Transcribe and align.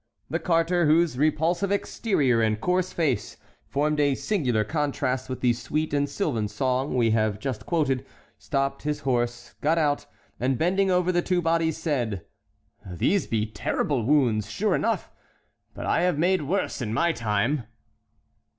The 0.31 0.39
carter, 0.39 0.87
whose 0.87 1.15
repulsive 1.15 1.71
exterior 1.71 2.41
and 2.41 2.59
coarse 2.59 2.91
face 2.91 3.37
formed 3.67 3.99
a 3.99 4.15
singular 4.15 4.63
contrast 4.63 5.29
with 5.29 5.41
the 5.41 5.53
sweet 5.53 5.93
and 5.93 6.09
sylvan 6.09 6.47
song 6.47 6.95
we 6.95 7.11
have 7.11 7.37
just 7.37 7.67
quoted, 7.67 8.03
stopped 8.39 8.81
his 8.81 9.01
horse, 9.01 9.53
got 9.61 9.77
out, 9.77 10.07
and 10.39 10.57
bending 10.57 10.89
over 10.89 11.11
the 11.11 11.21
two 11.21 11.39
bodies 11.39 11.77
said: 11.77 12.25
"These 12.83 13.27
be 13.27 13.45
terrible 13.45 14.03
wounds, 14.03 14.49
sure 14.49 14.73
enough, 14.73 15.11
but 15.75 15.85
I 15.85 16.01
have 16.01 16.17
made 16.17 16.41
worse 16.41 16.81
in 16.81 16.95
my 16.95 17.11
time." 17.11 17.65